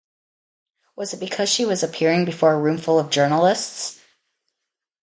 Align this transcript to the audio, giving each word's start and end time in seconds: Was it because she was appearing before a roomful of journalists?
Was 0.95 1.13
it 1.13 1.19
because 1.19 1.47
she 1.47 1.63
was 1.63 1.83
appearing 1.83 2.25
before 2.25 2.53
a 2.53 2.59
roomful 2.59 2.97
of 2.97 3.11
journalists? 3.11 4.01